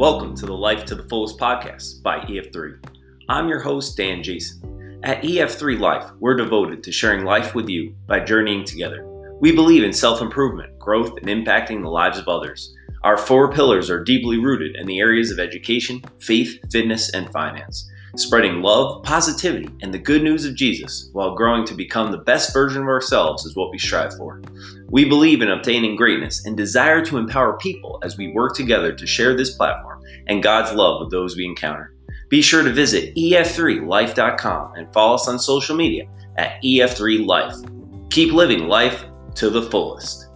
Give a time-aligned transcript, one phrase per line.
[0.00, 2.82] Welcome to the Life to the Fullest podcast by EF3.
[3.28, 4.98] I'm your host, Dan Jason.
[5.02, 9.04] At EF3 Life, we're devoted to sharing life with you by journeying together.
[9.42, 12.74] We believe in self improvement, growth, and impacting the lives of others.
[13.02, 17.86] Our four pillars are deeply rooted in the areas of education, faith, fitness, and finance
[18.16, 22.52] spreading love, positivity, and the good news of Jesus while growing to become the best
[22.52, 24.40] version of ourselves is what we strive for.
[24.88, 29.06] We believe in obtaining greatness and desire to empower people as we work together to
[29.06, 29.89] share this platform
[30.26, 31.94] and God's love with those we encounter.
[32.28, 36.04] Be sure to visit ef3life.com and follow us on social media
[36.38, 38.10] at ef3life.
[38.10, 39.04] Keep living life
[39.34, 40.26] to the fullest.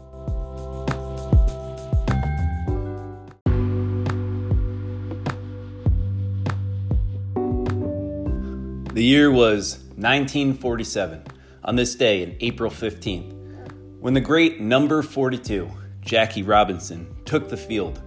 [8.94, 11.24] The year was 1947,
[11.64, 13.32] on this day, in April 15th,
[13.98, 15.68] when the great number 42,
[16.00, 18.00] Jackie Robinson, took the field.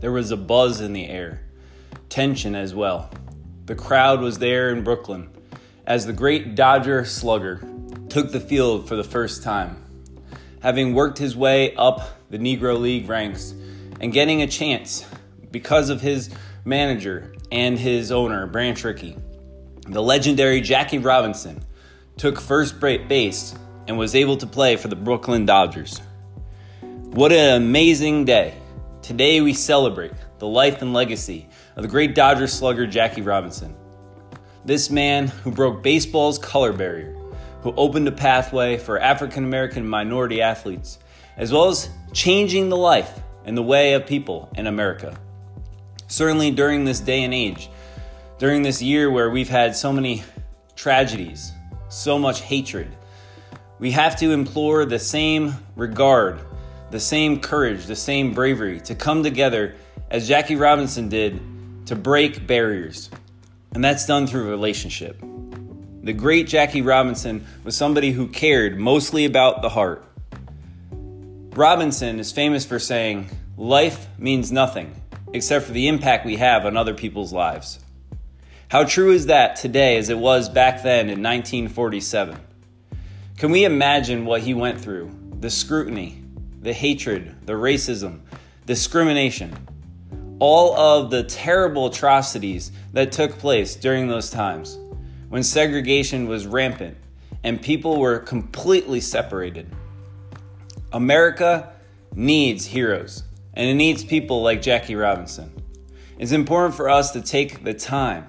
[0.00, 1.42] There was a buzz in the air,
[2.08, 3.10] tension as well.
[3.66, 5.30] The crowd was there in Brooklyn
[5.86, 7.62] as the great Dodger slugger
[8.08, 9.84] took the field for the first time.
[10.60, 13.54] Having worked his way up the Negro League ranks
[14.00, 15.04] and getting a chance
[15.50, 16.30] because of his
[16.64, 19.16] manager and his owner, Branch Rickey
[19.90, 21.60] the legendary Jackie Robinson
[22.16, 23.54] took first base
[23.88, 26.00] and was able to play for the Brooklyn Dodgers.
[26.80, 28.59] What an amazing day!
[29.02, 33.74] Today we celebrate the life and legacy of the great Dodger slugger Jackie Robinson.
[34.64, 37.16] This man who broke baseball's color barrier,
[37.62, 40.98] who opened a pathway for African American minority athletes,
[41.38, 45.18] as well as changing the life and the way of people in America.
[46.06, 47.70] Certainly during this day and age,
[48.38, 50.24] during this year where we've had so many
[50.76, 51.52] tragedies,
[51.88, 52.94] so much hatred,
[53.78, 56.38] we have to implore the same regard,
[56.90, 59.74] the same courage, the same bravery to come together
[60.10, 61.40] as Jackie Robinson did
[61.86, 63.10] to break barriers.
[63.72, 65.20] And that's done through relationship.
[66.02, 70.04] The great Jackie Robinson was somebody who cared mostly about the heart.
[71.54, 74.94] Robinson is famous for saying, Life means nothing
[75.32, 77.78] except for the impact we have on other people's lives.
[78.68, 82.36] How true is that today as it was back then in 1947?
[83.36, 85.10] Can we imagine what he went through?
[85.40, 86.19] The scrutiny,
[86.60, 88.20] the hatred, the racism,
[88.66, 89.56] discrimination,
[90.38, 94.78] all of the terrible atrocities that took place during those times
[95.28, 96.96] when segregation was rampant
[97.44, 99.70] and people were completely separated.
[100.92, 101.72] America
[102.14, 103.22] needs heroes,
[103.54, 105.50] and it needs people like Jackie Robinson.
[106.18, 108.26] It's important for us to take the time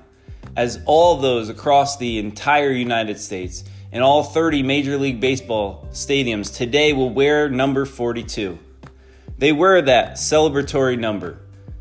[0.56, 6.56] as all those across the entire United States and all 30 Major League Baseball stadiums
[6.56, 8.58] today will wear number 42.
[9.38, 11.40] They wear that celebratory number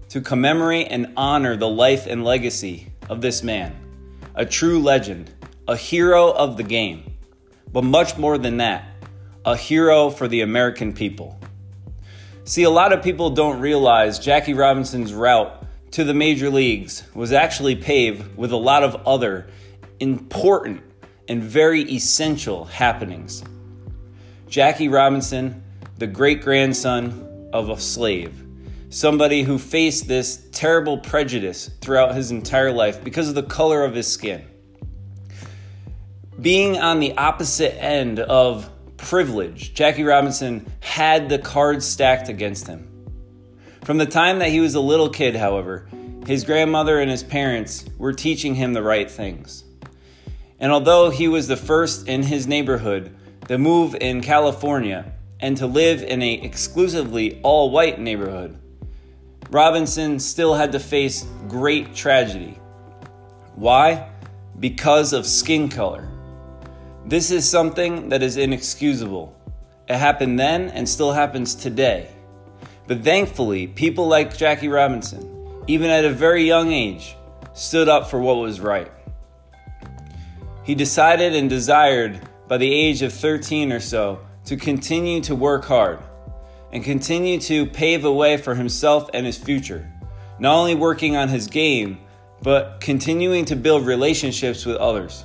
[0.09, 3.76] to commemorate and honor the life and legacy of this man,
[4.34, 5.32] a true legend,
[5.69, 7.15] a hero of the game,
[7.72, 8.88] but much more than that,
[9.44, 11.38] a hero for the American people.
[12.44, 17.32] See, a lot of people don't realize Jackie Robinson's route to the major leagues was
[17.32, 19.48] actually paved with a lot of other
[20.00, 20.82] important
[21.30, 23.44] and very essential happenings.
[24.48, 25.62] Jackie Robinson,
[25.96, 28.34] the great grandson of a slave,
[28.88, 33.94] somebody who faced this terrible prejudice throughout his entire life because of the color of
[33.94, 34.44] his skin.
[36.41, 42.88] Being on the opposite end of privilege, Jackie Robinson had the cards stacked against him.
[43.84, 45.88] From the time that he was a little kid, however,
[46.26, 49.62] his grandmother and his parents were teaching him the right things.
[50.60, 53.16] And although he was the first in his neighborhood
[53.48, 58.59] to move in California and to live in a exclusively all-white neighborhood,
[59.50, 62.59] Robinson still had to face great tragedy.
[63.56, 64.09] Why?
[64.60, 66.09] Because of skin color.
[67.06, 69.34] This is something that is inexcusable.
[69.88, 72.10] It happened then and still happens today.
[72.86, 77.16] But thankfully, people like Jackie Robinson, even at a very young age,
[77.54, 78.91] stood up for what was right.
[80.71, 85.65] He decided and desired by the age of 13 or so to continue to work
[85.65, 85.99] hard
[86.72, 89.93] and continue to pave a way for himself and his future,
[90.39, 91.99] not only working on his game,
[92.41, 95.25] but continuing to build relationships with others.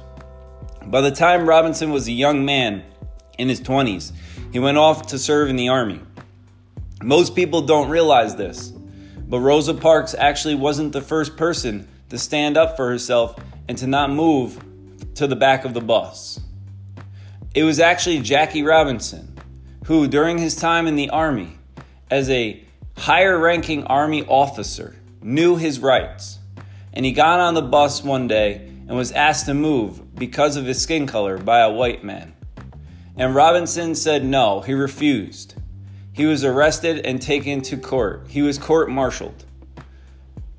[0.88, 2.84] By the time Robinson was a young man
[3.38, 4.14] in his 20s,
[4.52, 6.02] he went off to serve in the Army.
[7.04, 12.58] Most people don't realize this, but Rosa Parks actually wasn't the first person to stand
[12.58, 13.36] up for herself
[13.68, 14.60] and to not move
[15.16, 16.40] to the back of the bus.
[17.54, 19.38] It was actually Jackie Robinson,
[19.86, 21.58] who, during his time in the Army,
[22.10, 22.64] as a
[22.98, 26.40] higher ranking Army officer, knew his rights.
[26.94, 28.56] And he got on the bus one day
[28.88, 32.34] and was asked to move because of his skin color by a white man.
[33.18, 35.56] And Robinson said no, he refused.
[36.12, 38.28] He was arrested and taken to court.
[38.30, 39.46] He was court martialed.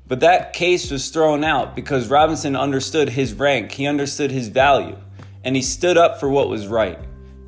[0.07, 4.97] But that case was thrown out because Robinson understood his rank, he understood his value,
[5.43, 6.97] and he stood up for what was right.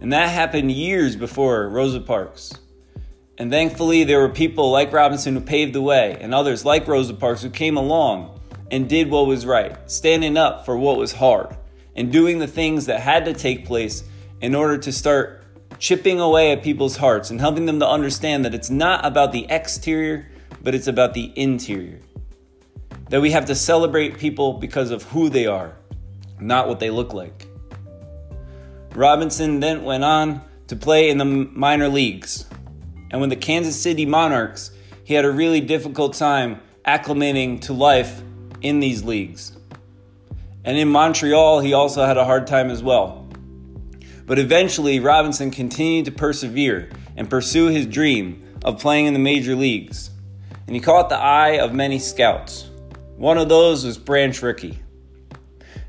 [0.01, 2.53] And that happened years before Rosa Parks.
[3.37, 7.13] And thankfully, there were people like Robinson who paved the way, and others like Rosa
[7.13, 11.55] Parks who came along and did what was right, standing up for what was hard,
[11.95, 14.03] and doing the things that had to take place
[14.41, 15.43] in order to start
[15.79, 19.45] chipping away at people's hearts and helping them to understand that it's not about the
[19.49, 20.27] exterior,
[20.61, 22.01] but it's about the interior
[23.09, 25.75] that we have to celebrate people because of who they are,
[26.39, 27.47] not what they look like.
[28.95, 32.45] Robinson then went on to play in the minor leagues.
[33.11, 34.71] And when the Kansas City Monarchs,
[35.03, 38.21] he had a really difficult time acclimating to life
[38.61, 39.57] in these leagues.
[40.63, 43.27] And in Montreal, he also had a hard time as well.
[44.25, 49.55] But eventually, Robinson continued to persevere and pursue his dream of playing in the major
[49.55, 50.11] leagues.
[50.67, 52.68] And he caught the eye of many scouts.
[53.19, 54.79] One of those was Branch Rickey.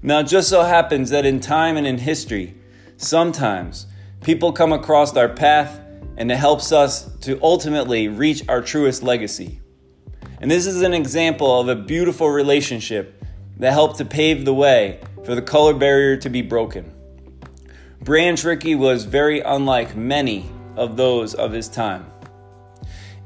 [0.02, 2.56] Now, it just so happens that in time and in history,
[2.96, 3.86] sometimes
[4.20, 5.80] people come across our path
[6.16, 9.60] and it helps us to ultimately reach our truest legacy.
[10.40, 13.22] And this is an example of a beautiful relationship
[13.58, 16.92] that helped to pave the way for the color barrier to be broken.
[18.02, 22.10] Branch Rickey was very unlike many of those of his time.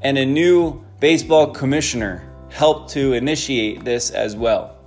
[0.03, 2.24] And a new baseball commissioner
[2.55, 4.77] helped to initiate this as well.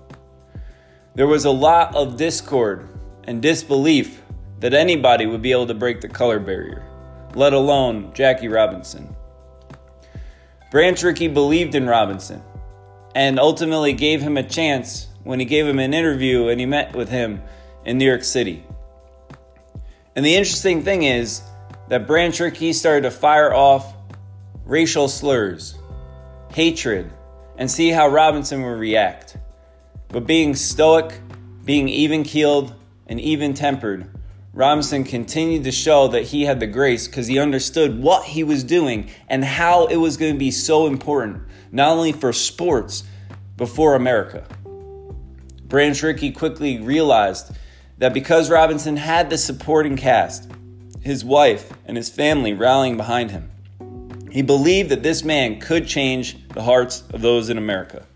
[1.14, 2.88] There was a lot of discord
[3.24, 4.22] and disbelief
[4.60, 6.82] that anybody would be able to break the color barrier,
[7.34, 9.14] let alone Jackie Robinson.
[10.70, 12.42] Branch Rickey believed in Robinson
[13.14, 16.96] and ultimately gave him a chance when he gave him an interview and he met
[16.96, 17.42] with him
[17.84, 18.64] in New York City.
[20.16, 21.42] And the interesting thing is
[21.88, 23.92] that Branch Rickey started to fire off
[24.64, 25.76] racial slurs,
[26.54, 27.12] hatred,
[27.58, 29.36] and see how Robinson would react.
[30.08, 31.20] But being stoic,
[31.64, 32.74] being even keeled,
[33.08, 34.08] and even tempered,
[34.54, 38.64] Robinson continued to show that he had the grace because he understood what he was
[38.64, 43.04] doing and how it was going to be so important, not only for sports,
[43.56, 44.46] but for America.
[45.64, 47.52] Branch Rickey quickly realized
[47.98, 50.50] that because Robinson had the supporting cast,
[51.02, 53.50] his wife and his family rallying behind him,
[54.38, 58.06] he believed that this man could change the hearts of those in America.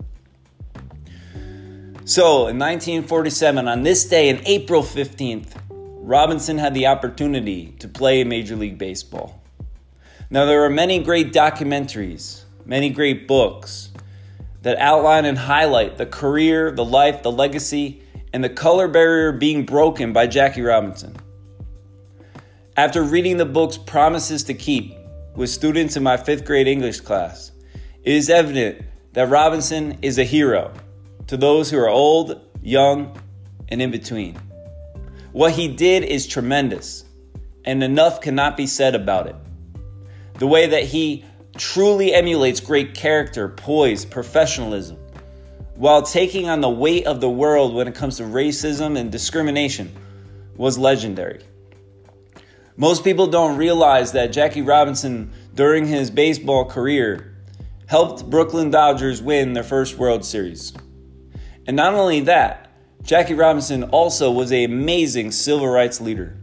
[2.05, 8.23] So, in 1947, on this day, in April 15th, Robinson had the opportunity to play
[8.23, 9.43] Major League Baseball.
[10.29, 13.89] Now, there are many great documentaries, many great books
[14.61, 19.65] that outline and highlight the career, the life, the legacy, and the color barrier being
[19.65, 21.17] broken by Jackie Robinson.
[22.77, 25.02] After reading the books Promises to Keep,
[25.35, 27.51] with students in my fifth grade English class,
[28.03, 30.73] it is evident that Robinson is a hero
[31.27, 33.17] to those who are old, young,
[33.69, 34.37] and in between.
[35.31, 37.05] What he did is tremendous,
[37.65, 39.35] and enough cannot be said about it.
[40.35, 41.25] The way that he
[41.57, 44.97] truly emulates great character, poise, professionalism,
[45.75, 49.91] while taking on the weight of the world when it comes to racism and discrimination,
[50.55, 51.41] was legendary.
[52.75, 57.35] Most people don't realize that Jackie Robinson, during his baseball career,
[57.85, 60.73] helped Brooklyn Dodgers win their first World Series.
[61.67, 62.71] And not only that,
[63.03, 66.35] Jackie Robinson also was an amazing civil rights leader.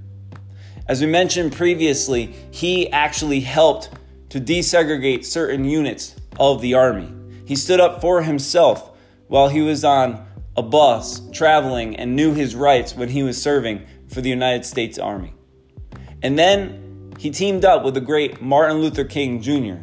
[0.87, 3.91] As we mentioned previously, he actually helped
[4.29, 7.13] to desegregate certain units of the Army.
[7.45, 8.97] He stood up for himself
[9.27, 10.25] while he was on
[10.57, 14.97] a bus traveling and knew his rights when he was serving for the United States
[14.97, 15.35] Army.
[16.23, 19.83] And then he teamed up with the great Martin Luther King Jr.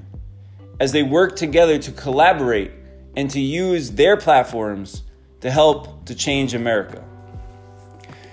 [0.80, 2.72] as they worked together to collaborate
[3.16, 5.04] and to use their platforms
[5.42, 7.04] to help to change America.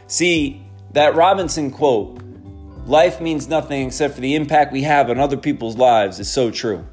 [0.07, 2.21] See, that Robinson quote,
[2.87, 6.51] life means nothing except for the impact we have on other people's lives, is so
[6.51, 6.87] true.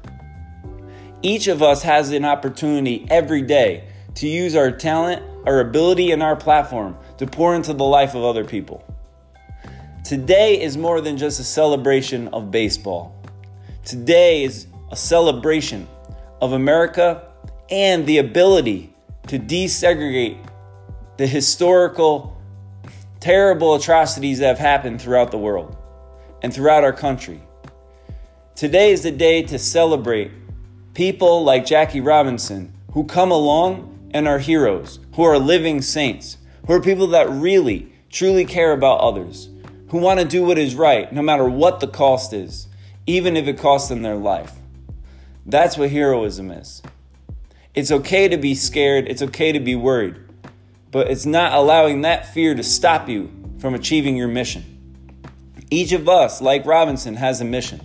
[1.22, 6.22] Each of us has an opportunity every day to use our talent, our ability, and
[6.22, 8.82] our platform to pour into the life of other people.
[10.04, 13.14] Today is more than just a celebration of baseball.
[13.84, 15.86] Today is a celebration
[16.40, 17.28] of America
[17.70, 18.92] and the ability
[19.28, 20.44] to desegregate
[21.18, 22.36] the historical,
[23.20, 25.76] terrible atrocities that have happened throughout the world
[26.42, 27.40] and throughout our country.
[28.56, 30.32] Today is the day to celebrate
[30.94, 36.72] people like Jackie Robinson who come along and are heroes, who are living saints, who
[36.72, 39.48] are people that really, truly care about others,
[39.92, 42.66] who want to do what is right no matter what the cost is,
[43.06, 44.54] even if it costs them their life.
[45.44, 46.82] That's what heroism is.
[47.74, 50.16] It's okay to be scared, it's okay to be worried,
[50.90, 54.64] but it's not allowing that fear to stop you from achieving your mission.
[55.70, 57.80] Each of us, like Robinson, has a mission.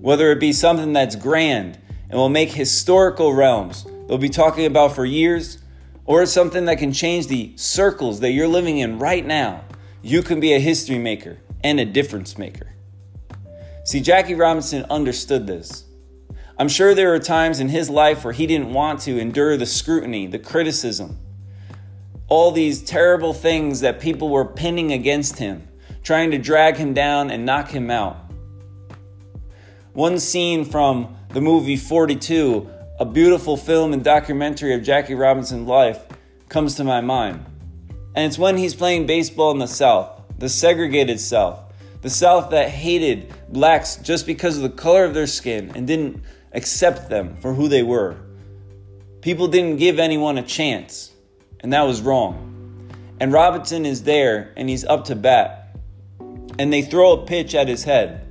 [0.00, 4.94] Whether it be something that's grand and will make historical realms they'll be talking about
[4.94, 5.58] for years,
[6.04, 9.64] or something that can change the circles that you're living in right now,
[10.02, 12.68] you can be a history maker and a difference maker.
[13.84, 15.84] See, Jackie Robinson understood this.
[16.58, 19.66] I'm sure there were times in his life where he didn't want to endure the
[19.66, 21.18] scrutiny, the criticism,
[22.28, 25.66] all these terrible things that people were pinning against him,
[26.02, 28.16] trying to drag him down and knock him out.
[29.94, 32.68] One scene from the movie 42,
[33.00, 36.04] a beautiful film and documentary of Jackie Robinson's life,
[36.48, 37.44] comes to my mind.
[38.18, 41.60] And it's when he's playing baseball in the South, the segregated South,
[42.02, 46.24] the South that hated blacks just because of the color of their skin and didn't
[46.52, 48.16] accept them for who they were.
[49.20, 51.12] People didn't give anyone a chance,
[51.60, 52.90] and that was wrong.
[53.20, 55.76] And Robinson is there and he's up to bat,
[56.58, 58.26] and they throw a pitch at his head.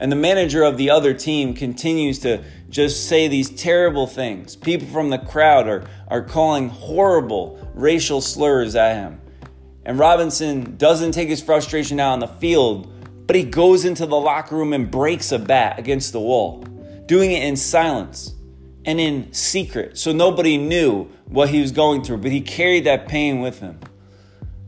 [0.00, 4.56] And the manager of the other team continues to just say these terrible things.
[4.56, 9.20] People from the crowd are, are calling horrible racial slurs at him.
[9.84, 12.92] And Robinson doesn't take his frustration out on the field,
[13.26, 16.64] but he goes into the locker room and breaks a bat against the wall
[17.10, 18.36] doing it in silence
[18.84, 19.98] and in secret.
[19.98, 23.80] So nobody knew what he was going through, but he carried that pain with him.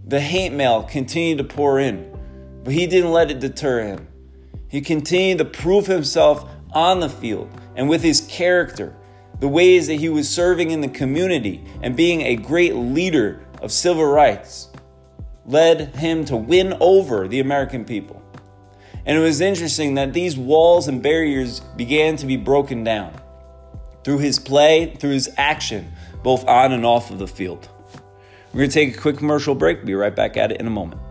[0.09, 2.13] The hate mail continued to pour in,
[2.65, 4.09] but he didn't let it deter him.
[4.73, 8.97] He continued to prove himself on the field and with his character,
[9.39, 13.71] the ways that he was serving in the community and being a great leader of
[13.71, 14.71] civil rights
[15.45, 18.23] led him to win over the American people.
[19.05, 23.13] And it was interesting that these walls and barriers began to be broken down
[24.05, 27.69] through his play, through his action, both on and off of the field.
[28.55, 29.85] We're going to take a quick commercial break.
[29.85, 31.02] Be right back at it in a moment.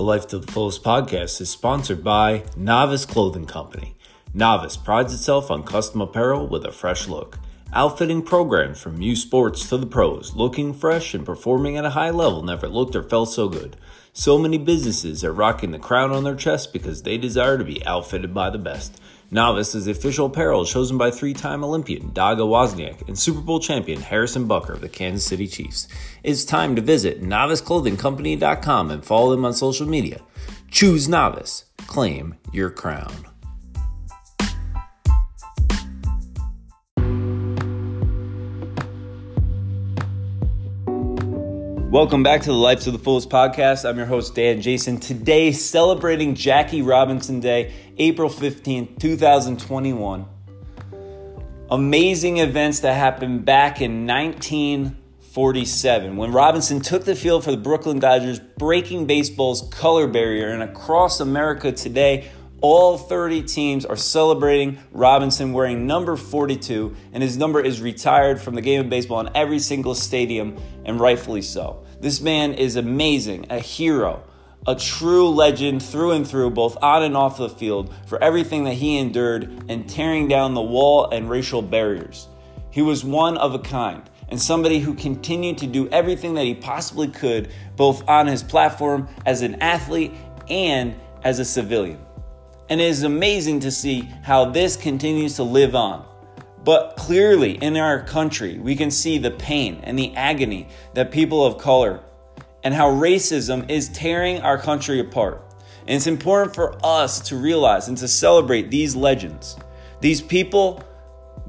[0.00, 3.96] The Life to the Fullest podcast is sponsored by Novice Clothing Company.
[4.32, 7.38] Novice prides itself on custom apparel with a fresh look.
[7.74, 12.08] Outfitting programs from youth sports to the pros, looking fresh and performing at a high
[12.08, 13.76] level never looked or felt so good.
[14.14, 17.84] So many businesses are rocking the crown on their chest because they desire to be
[17.84, 18.98] outfitted by the best.
[19.32, 23.60] Novice is the official apparel chosen by three time Olympian Daga Wozniak and Super Bowl
[23.60, 25.86] champion Harrison Butker of the Kansas City Chiefs.
[26.24, 30.20] It's time to visit noviceclothingcompany.com and follow them on social media.
[30.68, 31.66] Choose Novice.
[31.86, 33.29] Claim your crown.
[41.90, 43.84] Welcome back to the Life to the Fullest podcast.
[43.84, 45.00] I'm your host, Dan Jason.
[45.00, 50.24] Today, celebrating Jackie Robinson Day, April 15th, 2021.
[51.68, 57.98] Amazing events that happened back in 1947 when Robinson took the field for the Brooklyn
[57.98, 60.50] Dodgers, breaking baseball's color barrier.
[60.50, 67.36] And across America today, all 30 teams are celebrating Robinson wearing number 42, and his
[67.36, 71.84] number is retired from the game of baseball in every single stadium, and rightfully so.
[72.00, 74.22] This man is amazing, a hero,
[74.66, 78.74] a true legend through and through, both on and off the field, for everything that
[78.74, 82.28] he endured and tearing down the wall and racial barriers.
[82.70, 86.54] He was one of a kind and somebody who continued to do everything that he
[86.54, 90.12] possibly could, both on his platform as an athlete
[90.48, 91.98] and as a civilian.
[92.70, 96.06] And it is amazing to see how this continues to live on.
[96.62, 101.44] But clearly, in our country, we can see the pain and the agony that people
[101.44, 102.00] of color
[102.62, 105.42] and how racism is tearing our country apart.
[105.80, 109.56] And it's important for us to realize and to celebrate these legends,
[110.00, 110.84] these people,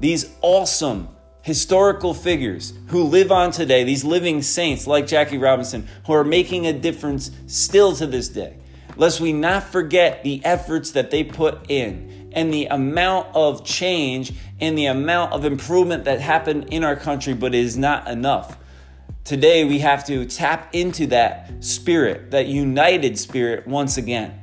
[0.00, 1.08] these awesome
[1.42, 6.66] historical figures who live on today, these living saints like Jackie Robinson, who are making
[6.66, 8.56] a difference still to this day
[8.96, 14.32] lest we not forget the efforts that they put in and the amount of change
[14.60, 18.56] and the amount of improvement that happened in our country, but it is not enough.
[19.24, 24.40] Today, we have to tap into that spirit, that united spirit, once again.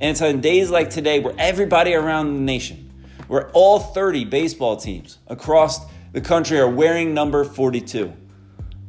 [0.00, 2.92] And it's on days like today where everybody around the nation,
[3.28, 5.80] where all 30 baseball teams across
[6.12, 8.12] the country are wearing number 42.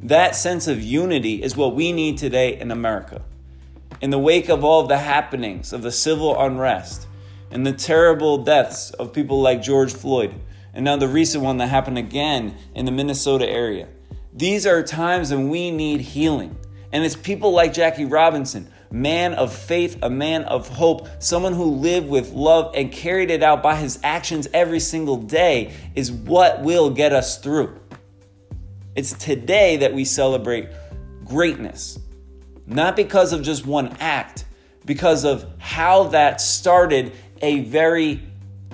[0.02, 3.22] That sense of unity is what we need today in America.
[4.00, 7.06] In the wake of all of the happenings of the civil unrest
[7.50, 10.34] and the terrible deaths of people like George Floyd,
[10.74, 13.88] and now the recent one that happened again in the Minnesota area,
[14.32, 16.56] these are times when we need healing.
[16.92, 21.64] And it's people like Jackie Robinson, man of faith, a man of hope, someone who
[21.64, 26.62] lived with love and carried it out by his actions every single day, is what
[26.62, 27.78] will get us through.
[28.96, 30.68] It's today that we celebrate
[31.24, 31.98] greatness,
[32.66, 34.44] not because of just one act,
[34.84, 38.22] because of how that started a very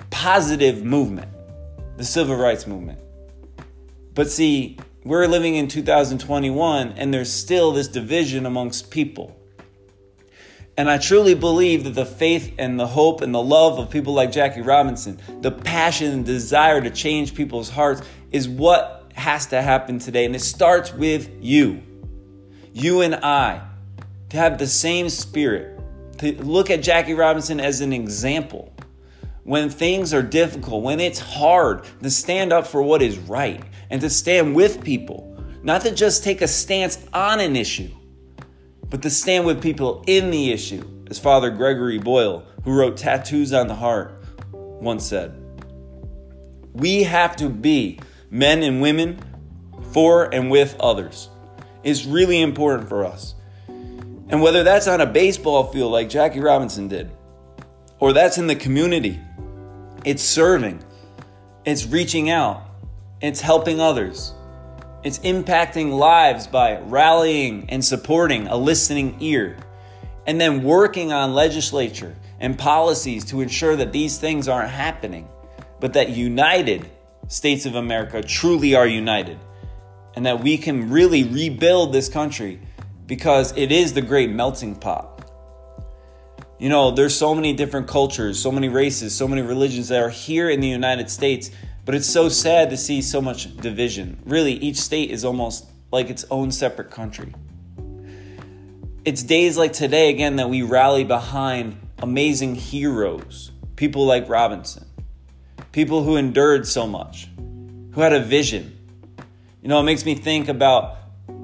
[0.09, 1.29] positive movement,
[1.97, 2.99] the civil rights movement.
[4.13, 9.37] But see, we're living in 2021 and there's still this division amongst people.
[10.77, 14.13] And I truly believe that the faith and the hope and the love of people
[14.13, 19.61] like Jackie Robinson, the passion and desire to change people's hearts is what has to
[19.61, 20.25] happen today.
[20.25, 21.83] And it starts with you,
[22.73, 23.61] you and I,
[24.31, 25.79] to have the same spirit,
[26.17, 28.73] to look at Jackie Robinson as an example.
[29.43, 34.01] When things are difficult, when it's hard, to stand up for what is right and
[34.01, 35.27] to stand with people,
[35.63, 37.89] not to just take a stance on an issue
[38.91, 43.53] but to stand with people in the issue, as Father Gregory Boyle, who wrote Tattoos
[43.53, 44.21] on the Heart,
[44.51, 45.33] once said.
[46.73, 49.19] We have to be men and women
[49.93, 51.29] for and with others.
[51.83, 53.33] It's really important for us.
[54.31, 57.11] And whether that's on a baseball field like Jackie Robinson did,
[57.99, 59.19] or that's in the community,
[60.05, 60.81] it's serving,
[61.65, 62.63] it's reaching out,
[63.21, 64.33] it's helping others.
[65.03, 69.57] It's impacting lives by rallying and supporting a listening ear,
[70.25, 75.27] and then working on legislature and policies to ensure that these things aren't happening,
[75.79, 76.89] but that united
[77.27, 79.39] states of America truly are united,
[80.15, 82.61] and that we can really rebuild this country
[83.11, 85.29] because it is the great melting pot.
[86.57, 90.09] You know, there's so many different cultures, so many races, so many religions that are
[90.09, 91.51] here in the United States
[91.83, 94.21] but it's so sad to see so much division.
[94.25, 97.33] Really, each state is almost like its own separate country.
[99.03, 104.85] It's days like today, again, that we rally behind amazing heroes, people like Robinson,
[105.71, 107.27] people who endured so much,
[107.93, 108.77] who had a vision.
[109.63, 111.00] You know, it makes me think about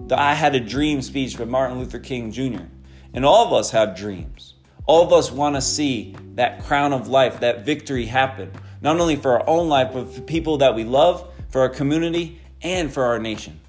[0.07, 2.63] the I Had a Dream speech by Martin Luther King Jr.
[3.13, 4.53] And all of us have dreams.
[4.85, 9.15] All of us want to see that crown of life, that victory happen not only
[9.15, 13.03] for our own life, but for people that we love, for our community, and for
[13.03, 13.59] our nation.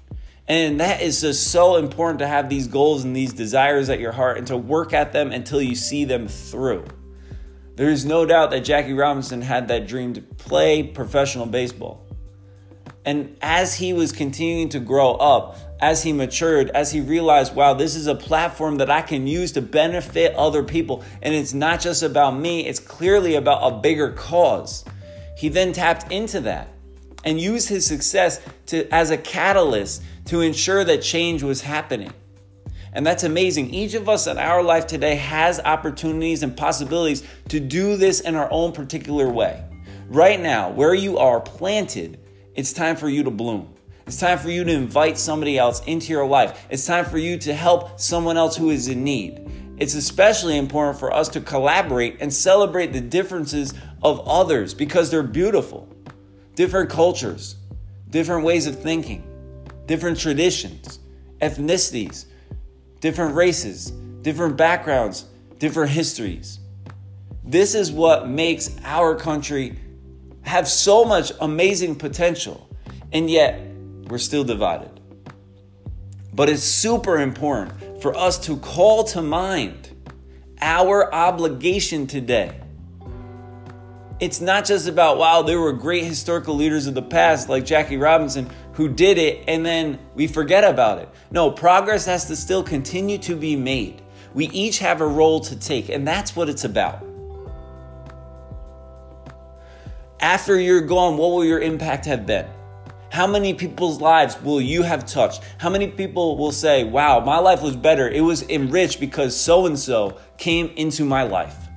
[0.47, 4.11] And that is just so important to have these goals and these desires at your
[4.11, 6.85] heart and to work at them until you see them through.
[7.75, 12.05] There is no doubt that Jackie Robinson had that dream to play professional baseball.
[13.05, 17.73] And as he was continuing to grow up, as he matured, as he realized, wow,
[17.73, 21.03] this is a platform that I can use to benefit other people.
[21.21, 24.83] And it's not just about me, it's clearly about a bigger cause.
[25.37, 26.67] He then tapped into that
[27.23, 32.13] and used his success to, as a catalyst to ensure that change was happening.
[32.91, 33.73] And that's amazing.
[33.73, 38.35] Each of us in our life today has opportunities and possibilities to do this in
[38.35, 39.63] our own particular way.
[40.09, 42.19] Right now, where you are planted,
[42.55, 43.75] it's time for you to bloom.
[44.09, 46.65] It's time for you to invite somebody else into your life.
[46.71, 49.75] It's time for you to help someone else who is in need.
[49.77, 55.21] It's especially important for us to collaborate and celebrate the differences of others because they're
[55.21, 55.87] beautiful.
[56.55, 57.57] Different cultures,
[58.09, 59.21] different ways of thinking,
[59.85, 60.97] different traditions,
[61.39, 62.25] ethnicities,
[63.01, 63.91] different races,
[64.23, 65.25] different backgrounds,
[65.59, 66.57] different histories.
[67.43, 69.77] This is what makes our country
[70.41, 72.67] have so much amazing potential,
[73.13, 73.68] and yet
[74.09, 74.99] we're still divided.
[76.33, 79.89] But it's super important for us to call to mind
[80.61, 82.59] our obligation today
[84.19, 87.97] it's not just about, wow, there were great historical leaders of the past like Jackie
[87.97, 91.09] Robinson who did it and then we forget about it.
[91.31, 94.01] No, progress has to still continue to be made.
[94.33, 97.03] We each have a role to take, and that's what it's about.
[100.19, 102.45] After you're gone, what will your impact have been?
[103.19, 105.43] How many people's lives will you have touched?
[105.57, 108.07] How many people will say, wow, my life was better?
[108.07, 111.67] It was enriched because so and so came into my life.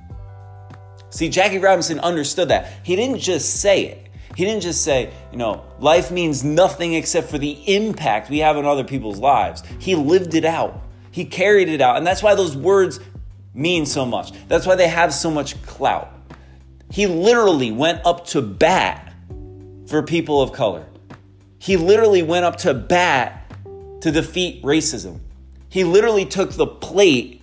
[1.09, 2.71] See, Jackie Robinson understood that.
[2.83, 4.07] He didn't just say it.
[4.37, 8.55] He didn't just say, you know, life means nothing except for the impact we have
[8.55, 9.63] on other people's lives.
[9.79, 10.81] He lived it out.
[11.11, 11.97] He carried it out.
[11.97, 13.01] And that's why those words
[13.53, 14.31] mean so much.
[14.47, 16.09] That's why they have so much clout.
[16.89, 19.13] He literally went up to bat
[19.87, 20.87] for people of color.
[21.63, 23.49] He literally went up to bat
[24.01, 25.21] to defeat racism.
[25.69, 27.41] He literally took the plate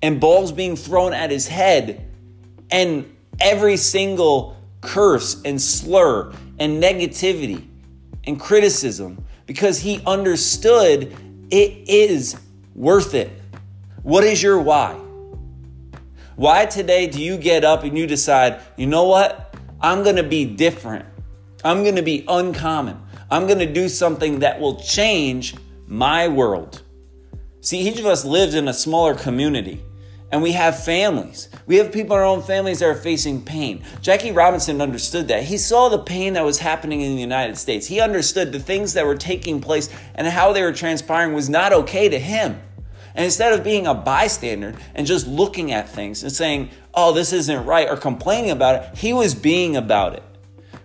[0.00, 2.08] and balls being thrown at his head
[2.70, 7.66] and every single curse and slur and negativity
[8.22, 11.12] and criticism because he understood
[11.50, 12.38] it is
[12.76, 13.32] worth it.
[14.04, 14.92] What is your why?
[16.36, 19.56] Why today do you get up and you decide, you know what?
[19.80, 21.04] I'm going to be different.
[21.64, 23.02] I'm going to be uncommon.
[23.30, 25.54] I'm going to do something that will change
[25.86, 26.82] my world.
[27.60, 29.82] See, each of us lives in a smaller community
[30.30, 31.48] and we have families.
[31.66, 33.84] We have people in our own families that are facing pain.
[34.00, 35.44] Jackie Robinson understood that.
[35.44, 37.86] He saw the pain that was happening in the United States.
[37.86, 41.72] He understood the things that were taking place and how they were transpiring was not
[41.72, 42.60] okay to him.
[43.14, 47.32] And instead of being a bystander and just looking at things and saying, oh, this
[47.32, 50.22] isn't right, or complaining about it, he was being about it.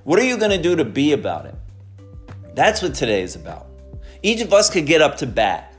[0.04, 1.56] What are you going to do to be about it?
[2.54, 3.68] That's what today is about.
[4.22, 5.74] Each of us could get up to bat.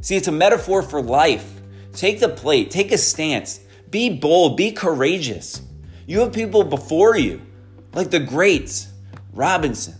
[0.00, 1.60] See, it's a metaphor for life.
[1.92, 5.62] Take the plate, take a stance, be bold, be courageous.
[6.06, 7.42] You have people before you,
[7.94, 8.88] like the greats
[9.32, 9.94] Robinson,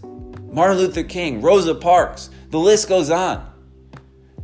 [0.53, 3.53] Martin Luther King, Rosa Parks, the list goes on.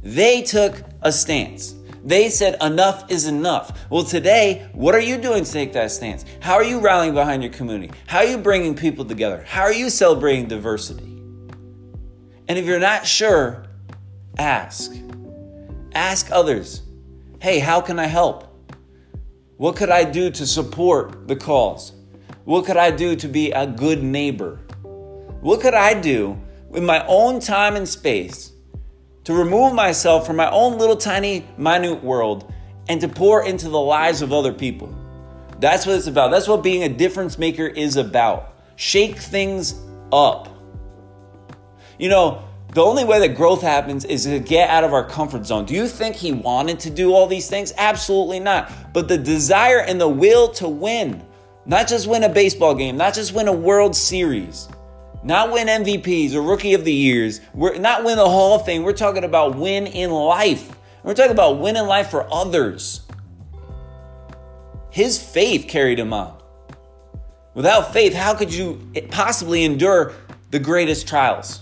[0.03, 1.75] They took a stance.
[2.05, 3.87] They said enough is enough.
[3.89, 6.25] Well, today, what are you doing to take that stance?
[6.41, 7.93] How are you rallying behind your community?
[8.07, 9.45] How are you bringing people together?
[9.47, 11.12] How are you celebrating diversity?
[12.49, 13.67] And if you're not sure,
[14.39, 14.93] ask.
[15.95, 16.83] Ask others
[17.41, 18.47] hey, how can I help?
[19.57, 21.93] What could I do to support the cause?
[22.45, 24.61] What could I do to be a good neighbor?
[25.41, 28.53] What could I do with my own time and space
[29.25, 32.53] to remove myself from my own little tiny, minute world
[32.89, 34.95] and to pour into the lives of other people?
[35.59, 36.31] That's what it's about.
[36.31, 38.57] That's what being a difference maker is about.
[38.77, 39.81] Shake things
[40.13, 40.52] up.
[41.99, 45.45] You know, the only way that growth happens is to get out of our comfort
[45.45, 45.67] zone.
[45.67, 47.73] Do you think he wanted to do all these things?
[47.77, 48.73] Absolutely not.
[48.95, 51.23] But the desire and the will to win,
[51.67, 54.69] not just win a baseball game, not just win a World Series,
[55.23, 58.85] not win MVPs or Rookie of the Years, we're not win the Hall of Fame.
[58.85, 60.75] We're talking about win in life.
[61.03, 63.03] We're talking about win in life for others.
[64.91, 66.39] His faith carried him on.
[67.55, 70.13] Without faith, how could you possibly endure
[70.51, 71.62] the greatest trials?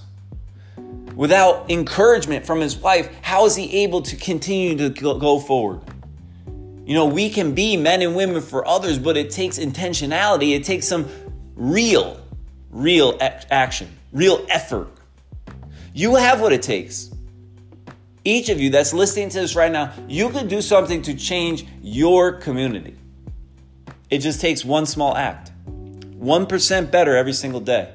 [1.20, 5.82] Without encouragement from his wife, how is he able to continue to go forward?
[6.86, 10.56] You know, we can be men and women for others, but it takes intentionality.
[10.56, 11.06] It takes some
[11.56, 12.18] real,
[12.70, 14.88] real action, real effort.
[15.92, 17.10] You have what it takes.
[18.24, 21.66] Each of you that's listening to this right now, you can do something to change
[21.82, 22.96] your community.
[24.08, 27.92] It just takes one small act, 1% better every single day.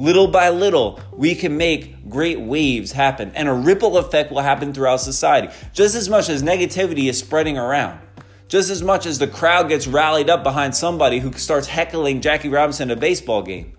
[0.00, 4.72] Little by little, we can make great waves happen, and a ripple effect will happen
[4.72, 5.48] throughout society.
[5.74, 8.00] Just as much as negativity is spreading around,
[8.48, 12.48] just as much as the crowd gets rallied up behind somebody who starts heckling Jackie
[12.48, 13.76] Robinson at a baseball game.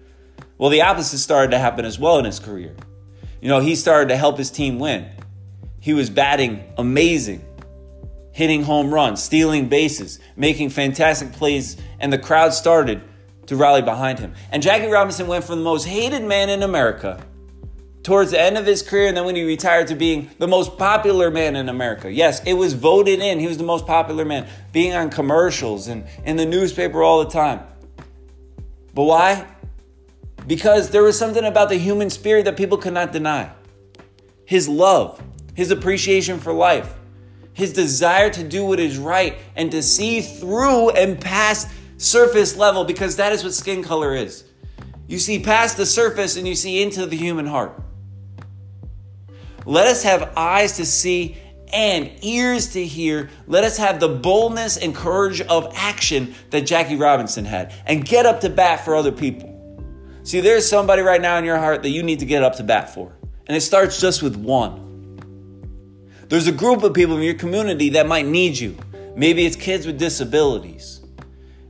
[0.60, 2.76] Well, the opposite started to happen as well in his career.
[3.42, 5.10] You know, he started to help his team win.
[5.80, 7.44] He was batting amazing,
[8.32, 13.02] hitting home runs, stealing bases, making fantastic plays, and the crowd started
[13.52, 14.34] to rally behind him.
[14.50, 17.22] And Jackie Robinson went from the most hated man in America
[18.02, 20.78] towards the end of his career and then when he retired to being the most
[20.78, 22.10] popular man in America.
[22.10, 23.40] Yes, it was voted in.
[23.40, 27.30] He was the most popular man, being on commercials and in the newspaper all the
[27.30, 27.60] time.
[28.94, 29.46] But why?
[30.48, 33.52] Because there was something about the human spirit that people could not deny.
[34.46, 35.22] His love,
[35.56, 36.94] his appreciation for life,
[37.52, 41.68] his desire to do what is right and to see through and past
[42.02, 44.44] surface level because that is what skin color is.
[45.08, 47.80] You see past the surface and you see into the human heart.
[49.66, 51.38] Let us have eyes to see
[51.72, 53.30] and ears to hear.
[53.46, 58.26] Let us have the boldness and courage of action that Jackie Robinson had and get
[58.26, 59.50] up to bat for other people.
[60.24, 62.64] See, there's somebody right now in your heart that you need to get up to
[62.64, 63.16] bat for.
[63.48, 64.88] And it starts just with one.
[66.30, 68.78] There's a group of people in your community that might need you.
[69.16, 71.01] Maybe it's kids with disabilities.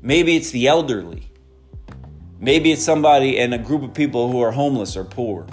[0.03, 1.29] Maybe it's the elderly.
[2.39, 5.45] Maybe it's somebody and a group of people who are homeless or poor.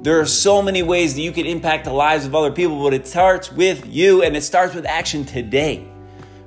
[0.00, 2.94] There are so many ways that you can impact the lives of other people, but
[2.94, 5.86] it starts with you and it starts with action today.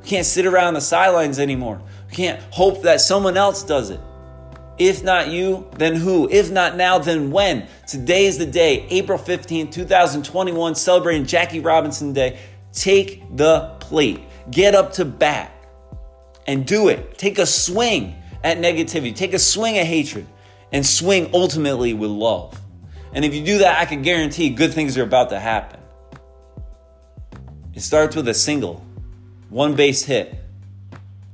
[0.01, 1.79] We can't sit around the sidelines anymore.
[2.09, 3.99] We can't hope that someone else does it.
[4.79, 6.27] If not you, then who?
[6.29, 7.67] If not now, then when?
[7.87, 12.39] Today is the day, April 15, 2021, celebrating Jackie Robinson Day.
[12.73, 14.21] Take the plate.
[14.49, 15.51] Get up to bat
[16.47, 17.17] and do it.
[17.17, 20.27] Take a swing at negativity, take a swing at hatred,
[20.71, 22.59] and swing ultimately with love.
[23.13, 25.79] And if you do that, I can guarantee good things are about to happen.
[27.73, 28.85] It starts with a single,
[29.49, 30.35] one base hit,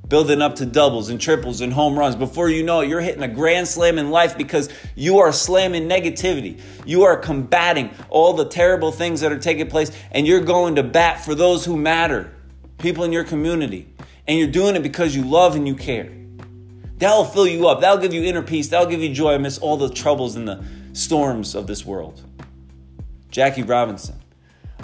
[0.08, 2.16] building up to doubles and triples and home runs.
[2.16, 5.88] Before you know it, you're hitting a grand slam in life because you are slamming
[5.88, 6.60] negativity.
[6.84, 10.82] You are combating all the terrible things that are taking place, and you're going to
[10.82, 12.32] bat for those who matter,
[12.78, 13.91] people in your community.
[14.26, 16.10] And you're doing it because you love and you care.
[16.98, 17.80] That'll fill you up.
[17.80, 18.68] That'll give you inner peace.
[18.68, 22.20] That'll give you joy amidst all the troubles and the storms of this world.
[23.30, 24.16] Jackie Robinson,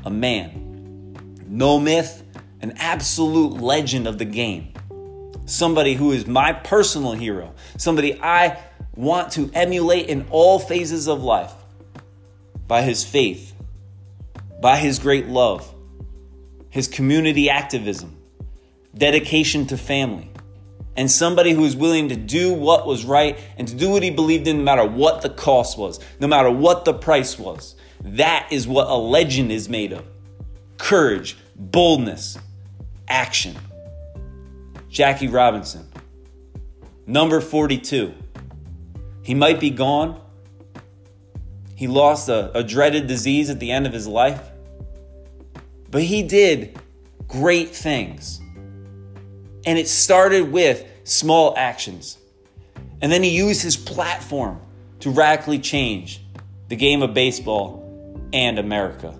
[0.05, 2.25] a man, no myth,
[2.61, 4.73] an absolute legend of the game.
[5.47, 8.59] Somebody who is my personal hero, somebody I
[8.95, 11.53] want to emulate in all phases of life
[12.67, 13.55] by his faith,
[14.61, 15.73] by his great love,
[16.69, 18.18] his community activism,
[18.97, 20.31] dedication to family,
[20.97, 24.11] and somebody who is willing to do what was right and to do what he
[24.11, 27.77] believed in no matter what the cost was, no matter what the price was.
[28.03, 30.05] That is what a legend is made of
[30.79, 32.39] courage, boldness,
[33.09, 33.57] action.
[34.89, 35.87] Jackie Robinson,
[37.07, 38.15] number 42.
[39.23, 40.21] He might be gone.
[41.75, 44.41] He lost a, a dreaded disease at the end of his life.
[45.91, 46.79] But he did
[47.27, 48.41] great things.
[49.69, 52.17] And it started with small actions.
[53.03, 54.63] And then he used his platform
[55.01, 56.23] to radically change
[56.69, 57.85] the game of baseball
[58.33, 59.11] and America.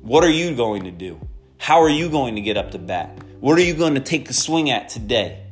[0.00, 1.20] What are you going to do?
[1.58, 3.22] How are you going to get up to bat?
[3.38, 5.44] What are you going to take a swing at today?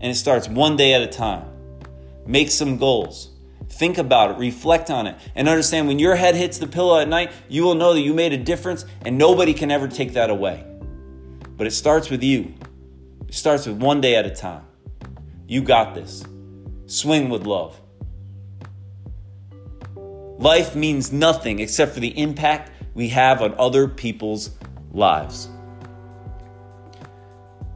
[0.00, 1.44] And it starts one day at a time.
[2.26, 3.30] Make some goals.
[3.68, 7.06] Think about it, reflect on it, and understand when your head hits the pillow at
[7.06, 10.30] night, you will know that you made a difference and nobody can ever take that
[10.30, 10.66] away.
[11.56, 12.54] But it starts with you.
[13.34, 14.62] Starts with one day at a time.
[15.48, 16.22] You got this.
[16.86, 17.78] Swing with love.
[20.38, 24.50] Life means nothing except for the impact we have on other people's
[24.92, 25.48] lives.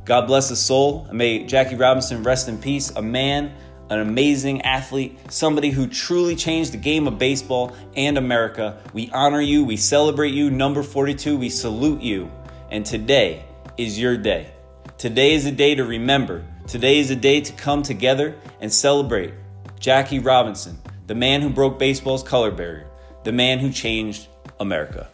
[0.05, 2.91] God bless his soul, and may Jackie Robinson rest in peace.
[2.91, 3.53] A man,
[3.91, 8.81] an amazing athlete, somebody who truly changed the game of baseball and America.
[8.93, 10.53] We honor you, we celebrate you.
[10.53, 12.31] Number 42, we salute you.
[12.71, 13.45] And today
[13.77, 14.53] is your day.
[14.99, 16.45] Today is a day to remember.
[16.67, 19.33] Today is a day to come together and celebrate
[19.79, 22.89] Jackie Robinson, the man who broke baseball's color barrier,
[23.23, 24.27] the man who changed
[24.59, 25.09] America.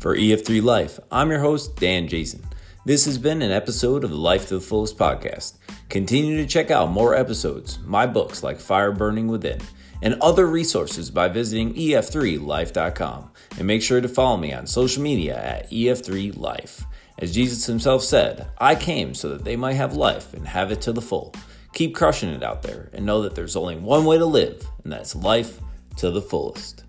[0.00, 2.42] For EF3 Life, I'm your host, Dan Jason.
[2.84, 5.54] This has been an episode of the Life to the Fullest podcast.
[5.90, 9.60] Continue to check out more episodes, my books like Fire Burning Within,
[10.02, 13.32] and other resources by visiting ef3life.com.
[13.58, 16.84] And make sure to follow me on social media at ef3life.
[17.18, 20.80] As Jesus himself said, I came so that they might have life and have it
[20.82, 21.34] to the full.
[21.74, 24.92] Keep crushing it out there and know that there's only one way to live, and
[24.92, 25.58] that's life
[25.96, 26.84] to the fullest.